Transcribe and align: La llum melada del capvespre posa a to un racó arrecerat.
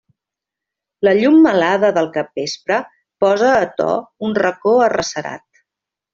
La 1.07 1.11
llum 1.19 1.37
melada 1.47 1.91
del 1.97 2.09
capvespre 2.15 2.79
posa 3.25 3.53
a 3.59 3.69
to 3.83 3.91
un 4.31 4.35
racó 4.41 4.75
arrecerat. 4.89 5.47